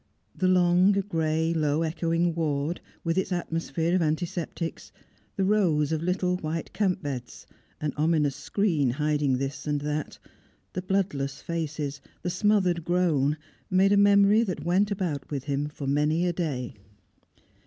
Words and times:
The 0.35 0.47
long, 0.47 0.93
grey, 0.93 1.53
low 1.53 1.83
echoing 1.83 2.33
ward, 2.33 2.81
with 3.03 3.19
its 3.19 3.31
atmosphere 3.31 3.93
of 3.93 4.01
antiseptics; 4.01 4.91
the 5.35 5.45
rows 5.45 5.91
of 5.91 6.01
little 6.01 6.37
white 6.37 6.73
camp 6.73 7.03
beds, 7.03 7.45
an 7.79 7.93
ominous 7.95 8.35
screen 8.35 8.89
hiding 8.89 9.37
this 9.37 9.67
and 9.67 9.79
that; 9.81 10.17
the 10.73 10.81
bloodless 10.81 11.39
faces, 11.39 12.01
the 12.23 12.31
smothered 12.31 12.83
groan, 12.83 13.37
made 13.69 13.91
a 13.91 13.95
memory 13.97 14.41
that 14.41 14.65
went 14.65 14.89
about 14.89 15.29
with 15.29 15.43
him 15.43 15.69
for 15.69 15.85
many 15.85 16.25
a 16.25 16.33
day. 16.33 16.73